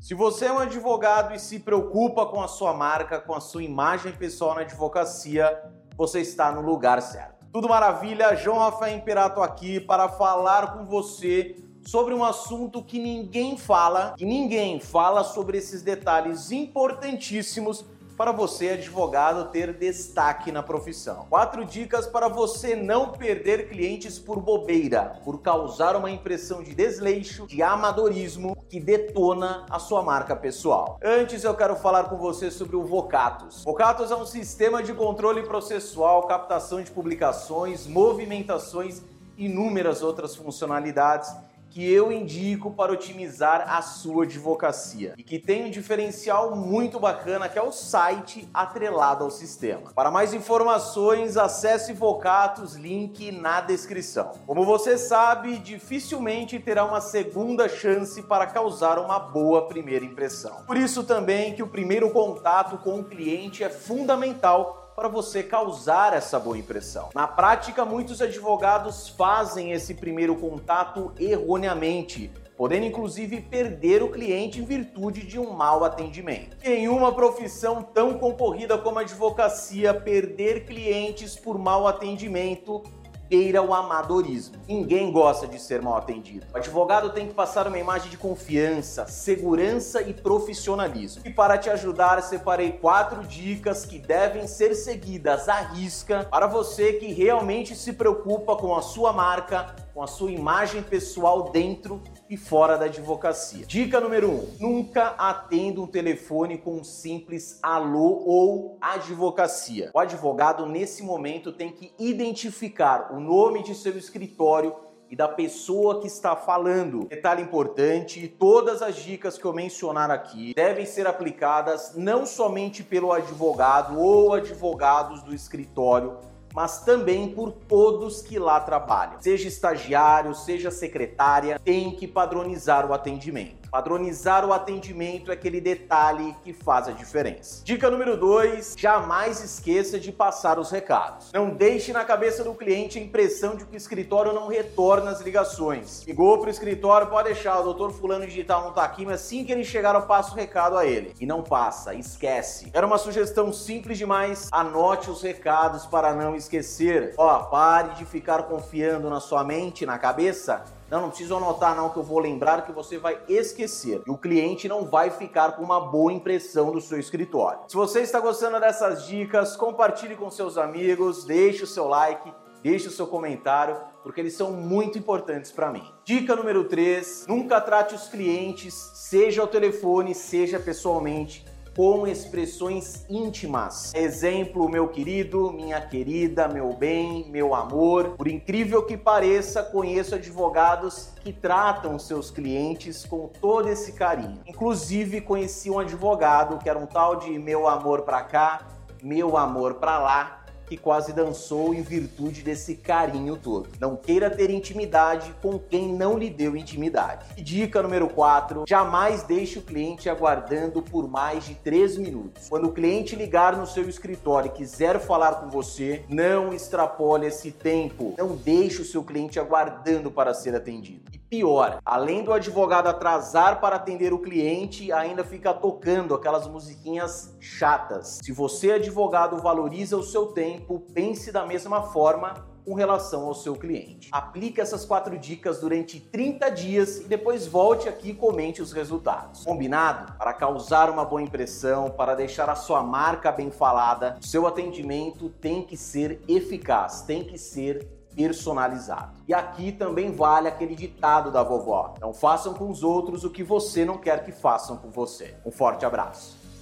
Se 0.00 0.14
você 0.14 0.46
é 0.46 0.52
um 0.52 0.58
advogado 0.58 1.34
e 1.34 1.38
se 1.38 1.58
preocupa 1.58 2.24
com 2.24 2.42
a 2.42 2.48
sua 2.48 2.72
marca, 2.72 3.20
com 3.20 3.34
a 3.34 3.40
sua 3.40 3.62
imagem 3.62 4.12
pessoal 4.12 4.54
na 4.54 4.62
advocacia, 4.62 5.62
você 5.94 6.22
está 6.22 6.50
no 6.50 6.62
lugar 6.62 7.02
certo. 7.02 7.44
Tudo 7.52 7.68
maravilha? 7.68 8.34
João 8.34 8.60
Rafael 8.60 8.96
Imperato 8.96 9.42
aqui 9.42 9.78
para 9.78 10.08
falar 10.08 10.72
com 10.72 10.86
você 10.86 11.54
sobre 11.86 12.14
um 12.14 12.24
assunto 12.24 12.82
que 12.82 12.98
ninguém 12.98 13.58
fala 13.58 14.14
e 14.18 14.24
ninguém 14.24 14.80
fala 14.80 15.22
sobre 15.22 15.58
esses 15.58 15.82
detalhes 15.82 16.50
importantíssimos 16.50 17.84
para 18.20 18.32
você, 18.32 18.72
advogado, 18.72 19.50
ter 19.50 19.72
destaque 19.72 20.52
na 20.52 20.62
profissão. 20.62 21.24
Quatro 21.30 21.64
dicas 21.64 22.06
para 22.06 22.28
você 22.28 22.76
não 22.76 23.12
perder 23.12 23.70
clientes 23.70 24.18
por 24.18 24.42
bobeira, 24.42 25.18
por 25.24 25.40
causar 25.40 25.96
uma 25.96 26.10
impressão 26.10 26.62
de 26.62 26.74
desleixo, 26.74 27.46
de 27.46 27.62
amadorismo 27.62 28.54
que 28.68 28.78
detona 28.78 29.64
a 29.70 29.78
sua 29.78 30.02
marca 30.02 30.36
pessoal. 30.36 30.98
Antes 31.02 31.44
eu 31.44 31.54
quero 31.54 31.74
falar 31.74 32.10
com 32.10 32.18
você 32.18 32.50
sobre 32.50 32.76
o 32.76 32.84
Vocatus. 32.84 33.64
Vocatus 33.64 34.10
é 34.10 34.14
um 34.14 34.26
sistema 34.26 34.82
de 34.82 34.92
controle 34.92 35.42
processual, 35.44 36.26
captação 36.26 36.82
de 36.82 36.90
publicações, 36.90 37.86
movimentações 37.86 39.00
e 39.38 39.46
inúmeras 39.46 40.02
outras 40.02 40.36
funcionalidades 40.36 41.34
que 41.70 41.90
eu 41.90 42.10
indico 42.10 42.72
para 42.72 42.92
otimizar 42.92 43.64
a 43.68 43.80
sua 43.80 44.24
advocacia 44.24 45.14
e 45.16 45.22
que 45.22 45.38
tem 45.38 45.64
um 45.64 45.70
diferencial 45.70 46.56
muito 46.56 46.98
bacana 46.98 47.48
que 47.48 47.58
é 47.58 47.62
o 47.62 47.70
site 47.70 48.48
atrelado 48.52 49.24
ao 49.24 49.30
sistema. 49.30 49.92
Para 49.94 50.10
mais 50.10 50.34
informações, 50.34 51.36
acesse 51.36 51.92
Vocatus, 51.92 52.74
link 52.74 53.30
na 53.30 53.60
descrição. 53.60 54.32
Como 54.46 54.64
você 54.64 54.98
sabe, 54.98 55.58
dificilmente 55.58 56.58
terá 56.58 56.84
uma 56.84 57.00
segunda 57.00 57.68
chance 57.68 58.20
para 58.22 58.46
causar 58.46 58.98
uma 58.98 59.18
boa 59.18 59.66
primeira 59.68 60.04
impressão. 60.04 60.64
Por 60.66 60.76
isso 60.76 61.04
também 61.04 61.54
que 61.54 61.62
o 61.62 61.68
primeiro 61.68 62.10
contato 62.10 62.78
com 62.78 62.98
o 62.98 63.04
cliente 63.04 63.62
é 63.62 63.70
fundamental 63.70 64.89
para 65.00 65.08
você 65.08 65.42
causar 65.42 66.12
essa 66.12 66.38
boa 66.38 66.58
impressão. 66.58 67.08
Na 67.14 67.26
prática, 67.26 67.86
muitos 67.86 68.20
advogados 68.20 69.08
fazem 69.08 69.72
esse 69.72 69.94
primeiro 69.94 70.36
contato 70.36 71.10
erroneamente, 71.18 72.30
podendo 72.54 72.84
inclusive 72.84 73.40
perder 73.40 74.02
o 74.02 74.10
cliente 74.10 74.60
em 74.60 74.64
virtude 74.66 75.22
de 75.22 75.38
um 75.38 75.54
mau 75.54 75.84
atendimento. 75.84 76.54
Em 76.62 76.86
uma 76.86 77.14
profissão 77.14 77.82
tão 77.82 78.18
concorrida 78.18 78.76
como 78.76 78.98
a 78.98 79.00
advocacia, 79.00 79.94
perder 79.94 80.66
clientes 80.66 81.34
por 81.34 81.58
mau 81.58 81.88
atendimento 81.88 82.82
beira 83.30 83.62
o 83.62 83.72
amadorismo. 83.72 84.56
Ninguém 84.66 85.12
gosta 85.12 85.46
de 85.46 85.60
ser 85.60 85.80
mal 85.80 85.96
atendido. 85.96 86.44
O 86.52 86.56
advogado 86.56 87.10
tem 87.10 87.28
que 87.28 87.32
passar 87.32 87.68
uma 87.68 87.78
imagem 87.78 88.10
de 88.10 88.16
confiança, 88.16 89.06
segurança 89.06 90.02
e 90.02 90.12
profissionalismo. 90.12 91.22
E 91.24 91.30
para 91.30 91.56
te 91.56 91.70
ajudar, 91.70 92.20
separei 92.22 92.72
quatro 92.72 93.22
dicas 93.22 93.86
que 93.86 94.00
devem 94.00 94.48
ser 94.48 94.74
seguidas 94.74 95.48
à 95.48 95.60
risca 95.60 96.26
para 96.28 96.48
você 96.48 96.94
que 96.94 97.12
realmente 97.12 97.76
se 97.76 97.92
preocupa 97.92 98.56
com 98.56 98.74
a 98.74 98.82
sua 98.82 99.12
marca, 99.12 99.76
com 99.94 100.02
a 100.02 100.06
sua 100.06 100.30
imagem 100.30 100.82
pessoal 100.82 101.50
dentro 101.50 102.02
e 102.28 102.36
fora 102.36 102.76
da 102.76 102.86
advocacia. 102.86 103.66
Dica 103.66 104.00
número 104.00 104.28
1: 104.28 104.32
um, 104.32 104.56
nunca 104.60 105.08
atenda 105.18 105.80
um 105.80 105.86
telefone 105.86 106.58
com 106.58 106.76
um 106.76 106.84
simples 106.84 107.58
alô 107.62 108.22
ou 108.26 108.78
advocacia. 108.80 109.90
O 109.94 109.98
advogado, 109.98 110.66
nesse 110.66 111.02
momento, 111.02 111.52
tem 111.52 111.72
que 111.72 111.92
identificar 111.98 113.12
o 113.12 113.20
nome 113.20 113.62
de 113.62 113.74
seu 113.74 113.96
escritório 113.96 114.74
e 115.10 115.16
da 115.16 115.26
pessoa 115.26 116.00
que 116.00 116.06
está 116.06 116.36
falando. 116.36 117.06
Detalhe 117.08 117.42
importante: 117.42 118.28
todas 118.28 118.80
as 118.80 118.96
dicas 118.96 119.36
que 119.36 119.44
eu 119.44 119.52
mencionar 119.52 120.10
aqui 120.10 120.54
devem 120.54 120.86
ser 120.86 121.06
aplicadas 121.06 121.94
não 121.96 122.24
somente 122.24 122.82
pelo 122.84 123.12
advogado 123.12 123.98
ou 123.98 124.34
advogados 124.34 125.22
do 125.22 125.34
escritório 125.34 126.18
mas 126.54 126.84
também 126.84 127.28
por 127.28 127.52
todos 127.52 128.22
que 128.22 128.38
lá 128.38 128.60
trabalham. 128.60 129.20
Seja 129.20 129.48
estagiário, 129.48 130.34
seja 130.34 130.70
secretária, 130.70 131.60
tem 131.64 131.92
que 131.92 132.06
padronizar 132.06 132.88
o 132.88 132.92
atendimento. 132.92 133.59
Padronizar 133.70 134.44
o 134.44 134.52
atendimento 134.52 135.30
é 135.30 135.34
aquele 135.34 135.60
detalhe 135.60 136.34
que 136.42 136.52
faz 136.52 136.88
a 136.88 136.92
diferença. 136.92 137.62
Dica 137.64 137.88
número 137.88 138.16
2: 138.16 138.74
jamais 138.76 139.42
esqueça 139.42 139.98
de 139.98 140.10
passar 140.10 140.58
os 140.58 140.70
recados. 140.70 141.30
Não 141.32 141.50
deixe 141.50 141.92
na 141.92 142.04
cabeça 142.04 142.42
do 142.42 142.52
cliente 142.54 142.98
a 142.98 143.02
impressão 143.02 143.54
de 143.54 143.64
que 143.64 143.74
o 143.74 143.76
escritório 143.76 144.32
não 144.32 144.48
retorna 144.48 145.10
as 145.10 145.20
ligações. 145.20 146.02
Ligou 146.02 146.38
para 146.38 146.48
o 146.48 146.50
escritório, 146.50 147.06
pode 147.06 147.28
deixar, 147.28 147.60
o 147.60 147.62
doutor 147.62 147.92
fulano 147.92 148.26
digital 148.26 148.62
não 148.62 148.70
está 148.70 148.82
aqui, 148.82 149.06
mas 149.06 149.20
assim 149.20 149.44
que 149.44 149.52
ele 149.52 149.64
chegar 149.64 149.94
eu 149.94 150.02
passo 150.02 150.32
o 150.32 150.36
recado 150.36 150.76
a 150.76 150.84
ele. 150.84 151.14
E 151.20 151.24
não 151.24 151.42
passa, 151.42 151.94
esquece. 151.94 152.70
Era 152.72 152.86
uma 152.86 152.98
sugestão 152.98 153.52
simples 153.52 153.98
demais, 153.98 154.48
anote 154.50 155.10
os 155.10 155.22
recados 155.22 155.86
para 155.86 156.12
não 156.12 156.34
esquecer. 156.34 157.14
Ó, 157.16 157.38
pare 157.44 157.94
de 157.94 158.04
ficar 158.04 158.44
confiando 158.44 159.08
na 159.08 159.20
sua 159.20 159.44
mente, 159.44 159.86
na 159.86 159.98
cabeça 159.98 160.64
não, 160.90 161.02
não 161.02 161.08
preciso 161.08 161.36
anotar 161.36 161.76
não 161.76 161.88
que 161.90 161.98
eu 161.98 162.02
vou 162.02 162.18
lembrar 162.18 162.66
que 162.66 162.72
você 162.72 162.98
vai 162.98 163.18
esquecer. 163.28 164.02
E 164.04 164.10
o 164.10 164.18
cliente 164.18 164.68
não 164.68 164.84
vai 164.84 165.10
ficar 165.10 165.52
com 165.52 165.62
uma 165.62 165.80
boa 165.80 166.12
impressão 166.12 166.72
do 166.72 166.80
seu 166.80 166.98
escritório. 166.98 167.60
Se 167.68 167.76
você 167.76 168.00
está 168.00 168.18
gostando 168.18 168.58
dessas 168.58 169.06
dicas, 169.06 169.56
compartilhe 169.56 170.16
com 170.16 170.28
seus 170.30 170.58
amigos, 170.58 171.24
deixe 171.24 171.62
o 171.62 171.66
seu 171.66 171.86
like, 171.86 172.32
deixe 172.60 172.88
o 172.88 172.90
seu 172.90 173.06
comentário, 173.06 173.80
porque 174.02 174.20
eles 174.20 174.34
são 174.34 174.50
muito 174.50 174.98
importantes 174.98 175.52
para 175.52 175.70
mim. 175.70 175.84
Dica 176.04 176.34
número 176.34 176.64
3: 176.64 177.26
nunca 177.28 177.60
trate 177.60 177.94
os 177.94 178.08
clientes, 178.08 178.74
seja 178.74 179.42
ao 179.42 179.46
telefone, 179.46 180.12
seja 180.12 180.58
pessoalmente, 180.58 181.46
com 181.80 182.06
expressões 182.06 183.06
íntimas. 183.08 183.94
Exemplo, 183.94 184.68
meu 184.68 184.88
querido, 184.88 185.50
minha 185.50 185.80
querida, 185.80 186.46
meu 186.46 186.74
bem, 186.74 187.24
meu 187.30 187.54
amor. 187.54 188.16
Por 188.18 188.28
incrível 188.28 188.84
que 188.84 188.98
pareça, 188.98 189.62
conheço 189.62 190.14
advogados 190.14 191.08
que 191.22 191.32
tratam 191.32 191.98
seus 191.98 192.30
clientes 192.30 193.06
com 193.06 193.28
todo 193.28 193.66
esse 193.66 193.92
carinho. 193.92 194.42
Inclusive, 194.46 195.22
conheci 195.22 195.70
um 195.70 195.78
advogado 195.78 196.58
que 196.58 196.68
era 196.68 196.78
um 196.78 196.84
tal 196.84 197.16
de 197.16 197.38
meu 197.38 197.66
amor 197.66 198.02
pra 198.02 198.24
cá, 198.24 198.60
meu 199.02 199.38
amor 199.38 199.76
pra 199.76 199.98
lá, 199.98 200.39
que 200.70 200.76
quase 200.76 201.12
dançou 201.12 201.74
em 201.74 201.82
virtude 201.82 202.42
desse 202.42 202.76
carinho 202.76 203.36
todo. 203.36 203.68
Não 203.80 203.96
queira 203.96 204.30
ter 204.30 204.50
intimidade 204.50 205.34
com 205.42 205.58
quem 205.58 205.92
não 205.92 206.16
lhe 206.16 206.30
deu 206.30 206.56
intimidade. 206.56 207.26
E 207.36 207.42
dica 207.42 207.82
número 207.82 208.08
4: 208.08 208.66
jamais 208.68 209.24
deixe 209.24 209.58
o 209.58 209.62
cliente 209.62 210.08
aguardando 210.08 210.80
por 210.80 211.08
mais 211.08 211.44
de 211.44 211.56
3 211.56 211.98
minutos. 211.98 212.48
Quando 212.48 212.68
o 212.68 212.72
cliente 212.72 213.16
ligar 213.16 213.56
no 213.56 213.66
seu 213.66 213.88
escritório 213.88 214.46
e 214.48 214.56
quiser 214.56 215.00
falar 215.00 215.40
com 215.40 215.50
você, 215.50 216.04
não 216.08 216.54
extrapole 216.54 217.26
esse 217.26 217.50
tempo. 217.50 218.14
Não 218.16 218.36
deixe 218.36 218.80
o 218.80 218.84
seu 218.84 219.02
cliente 219.02 219.40
aguardando 219.40 220.08
para 220.08 220.32
ser 220.32 220.54
atendido. 220.54 221.10
E 221.12 221.19
pior, 221.30 221.80
além 221.84 222.24
do 222.24 222.32
advogado 222.32 222.88
atrasar 222.88 223.60
para 223.60 223.76
atender 223.76 224.12
o 224.12 224.18
cliente, 224.18 224.92
ainda 224.92 225.22
fica 225.22 225.54
tocando 225.54 226.12
aquelas 226.12 226.48
musiquinhas 226.48 227.36
chatas. 227.38 228.18
Se 228.20 228.32
você, 228.32 228.72
advogado, 228.72 229.38
valoriza 229.38 229.96
o 229.96 230.02
seu 230.02 230.26
tempo, 230.26 230.80
pense 230.92 231.30
da 231.30 231.46
mesma 231.46 231.84
forma 231.84 232.50
com 232.64 232.74
relação 232.74 233.26
ao 233.26 233.34
seu 233.34 233.54
cliente. 233.54 234.08
Aplique 234.12 234.60
essas 234.60 234.84
quatro 234.84 235.16
dicas 235.16 235.60
durante 235.60 236.00
30 236.00 236.50
dias 236.50 237.00
e 237.00 237.04
depois 237.04 237.46
volte 237.46 237.88
aqui 237.88 238.10
e 238.10 238.14
comente 238.14 238.60
os 238.60 238.72
resultados. 238.72 239.44
Combinado? 239.44 240.12
Para 240.18 240.32
causar 240.32 240.90
uma 240.90 241.04
boa 241.04 241.22
impressão, 241.22 241.90
para 241.90 242.14
deixar 242.14 242.50
a 242.50 242.54
sua 242.54 242.82
marca 242.82 243.32
bem 243.32 243.50
falada, 243.50 244.18
seu 244.20 244.46
atendimento 244.46 245.30
tem 245.40 245.62
que 245.62 245.76
ser 245.76 246.20
eficaz, 246.28 247.02
tem 247.02 247.24
que 247.24 247.38
ser 247.38 247.88
personalizado. 248.20 249.12
E 249.26 249.32
aqui 249.32 249.72
também 249.72 250.12
vale 250.12 250.46
aquele 250.46 250.74
ditado 250.74 251.30
da 251.30 251.42
vovó: 251.42 251.94
não 252.00 252.12
façam 252.12 252.52
com 252.52 252.68
os 252.68 252.82
outros 252.82 253.24
o 253.24 253.30
que 253.30 253.42
você 253.42 253.84
não 253.84 253.96
quer 253.96 254.24
que 254.24 254.32
façam 254.32 254.76
com 254.76 254.90
você. 254.90 255.34
Um 255.44 255.50
forte 255.50 255.86
abraço. 255.86 256.39